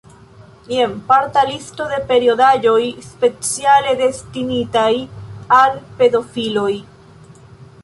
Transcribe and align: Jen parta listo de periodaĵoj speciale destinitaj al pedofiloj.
Jen 0.75 0.93
parta 1.09 1.43
listo 1.49 1.85
de 1.91 1.99
periodaĵoj 2.11 2.79
speciale 3.09 3.93
destinitaj 4.01 4.89
al 5.61 5.79
pedofiloj. 6.01 6.69